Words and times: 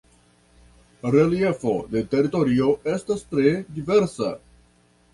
Reliefo 1.15 1.75
de 1.93 2.03
teritorio 2.15 2.73
estas 2.97 3.25
tre 3.31 3.55
diversa. 3.79 4.37